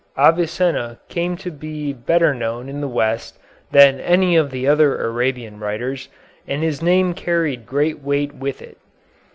Avicenna 0.17 0.97
came 1.09 1.37
to 1.37 1.51
be 1.51 1.93
better 1.93 2.33
known 2.33 2.67
in 2.67 2.81
the 2.81 2.87
West 2.87 3.37
than 3.69 3.99
any 3.99 4.35
of 4.35 4.49
the 4.49 4.67
other 4.67 4.97
Arabian 5.05 5.59
writers, 5.59 6.09
and 6.47 6.63
his 6.63 6.81
name 6.81 7.13
carried 7.13 7.67
great 7.67 8.01
weight 8.01 8.33
with 8.33 8.63
it. 8.63 8.79